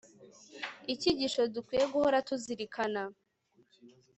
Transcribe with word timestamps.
Icyigisho 0.93 1.41
Dukwiriye 1.55 1.85
Guhora 1.93 2.17
Tuzirikana 2.27 3.01